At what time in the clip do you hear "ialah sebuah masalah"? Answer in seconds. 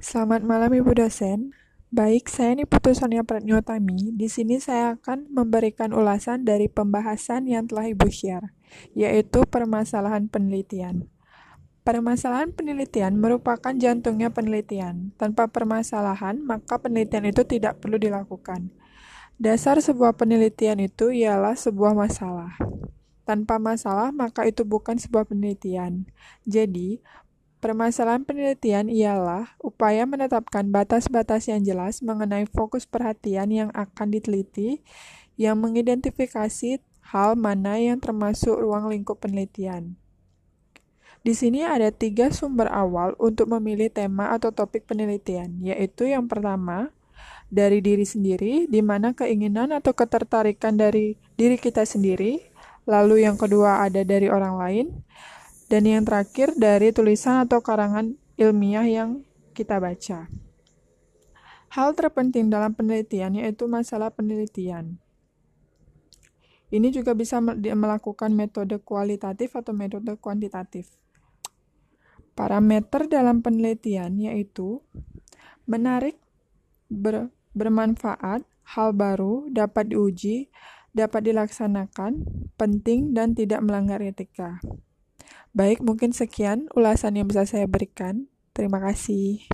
21.12-22.56